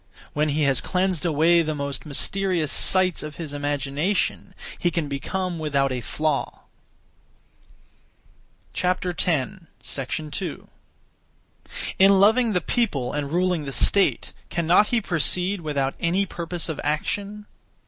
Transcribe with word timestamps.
When 0.33 0.49
he 0.49 0.63
has 0.63 0.81
cleansed 0.81 1.25
away 1.25 1.61
the 1.61 1.75
most 1.75 2.07
mysterious 2.07 2.71
sights 2.71 3.21
(of 3.21 3.35
his 3.35 3.53
imagination), 3.53 4.55
he 4.79 4.89
can 4.89 5.07
become 5.07 5.59
without 5.59 5.91
a 5.91 6.01
flaw. 6.01 6.61
2. 8.73 8.87
In 11.99 12.19
loving 12.19 12.53
the 12.53 12.61
people 12.61 13.13
and 13.13 13.29
ruling 13.31 13.65
the 13.65 13.71
state, 13.71 14.33
cannot 14.49 14.87
he 14.87 15.01
proceed 15.01 15.61
without 15.61 15.93
any 15.99 16.25
(purpose 16.25 16.67
of) 16.67 16.81
action? 16.83 17.45